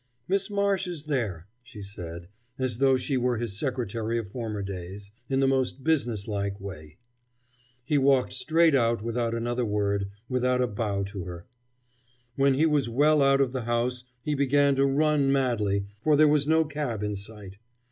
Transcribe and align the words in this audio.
"Miss 0.27 0.49
Marsh 0.49 0.87
is 0.87 1.03
there," 1.03 1.45
she 1.61 1.83
said, 1.83 2.27
as 2.57 2.79
though 2.79 2.97
she 2.97 3.17
were 3.17 3.37
his 3.37 3.55
secretary 3.59 4.17
of 4.17 4.31
former 4.31 4.63
days, 4.63 5.11
in 5.29 5.41
the 5.41 5.47
most 5.47 5.83
business 5.83 6.27
like 6.27 6.59
way. 6.59 6.97
He 7.83 7.99
walked 7.99 8.33
straight 8.33 8.73
out 8.73 9.03
without 9.03 9.35
another 9.35 9.63
word, 9.63 10.09
without 10.27 10.59
a 10.59 10.65
bow 10.65 11.03
to 11.03 11.25
her. 11.25 11.45
When 12.35 12.55
he 12.55 12.65
was 12.65 12.89
well 12.89 13.21
out 13.21 13.41
of 13.41 13.51
the 13.51 13.65
house 13.65 14.03
he 14.23 14.33
began 14.33 14.75
to 14.77 14.87
run 14.87 15.31
madly, 15.31 15.85
for 15.99 16.15
there 16.15 16.27
was 16.27 16.47
no 16.47 16.65
cab 16.65 17.03
in 17.03 17.15
sight. 17.15 17.59